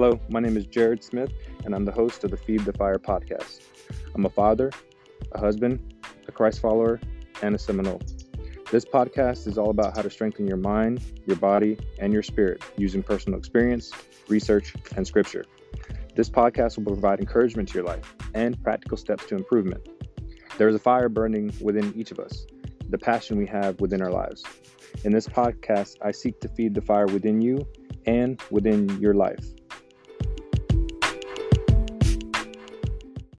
[0.00, 1.32] Hello, my name is Jared Smith,
[1.64, 3.62] and I'm the host of the Feed the Fire podcast.
[4.14, 4.70] I'm a father,
[5.32, 5.92] a husband,
[6.28, 7.00] a Christ follower,
[7.42, 8.00] and a Seminole.
[8.70, 12.62] This podcast is all about how to strengthen your mind, your body, and your spirit
[12.76, 13.90] using personal experience,
[14.28, 15.44] research, and scripture.
[16.14, 19.88] This podcast will provide encouragement to your life and practical steps to improvement.
[20.58, 22.46] There is a fire burning within each of us,
[22.88, 24.44] the passion we have within our lives.
[25.02, 27.66] In this podcast, I seek to feed the fire within you
[28.06, 29.44] and within your life